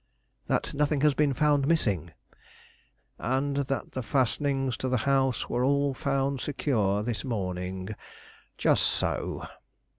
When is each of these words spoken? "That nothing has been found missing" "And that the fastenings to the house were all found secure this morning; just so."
"That 0.47 0.73
nothing 0.73 1.01
has 1.01 1.13
been 1.13 1.35
found 1.35 1.67
missing" 1.67 2.09
"And 3.19 3.57
that 3.57 3.91
the 3.91 4.01
fastenings 4.01 4.75
to 4.77 4.89
the 4.89 4.97
house 5.05 5.47
were 5.47 5.63
all 5.63 5.93
found 5.93 6.41
secure 6.41 7.03
this 7.03 7.23
morning; 7.23 7.89
just 8.57 8.81
so." 8.87 9.45